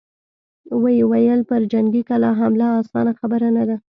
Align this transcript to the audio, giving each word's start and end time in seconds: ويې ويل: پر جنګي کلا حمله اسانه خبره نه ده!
ويې 0.81 1.03
ويل: 1.11 1.39
پر 1.49 1.61
جنګي 1.71 2.01
کلا 2.09 2.31
حمله 2.39 2.67
اسانه 2.81 3.11
خبره 3.19 3.47
نه 3.55 3.63
ده! 3.69 3.75